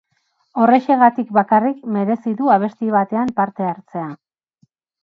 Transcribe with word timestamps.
Horrexegatik 0.61 1.35
bakarrik 1.39 1.85
merezi 1.99 2.35
du 2.41 2.51
abesti 2.57 2.91
batean 2.99 3.35
parte 3.43 3.71
hartzea. 3.75 4.11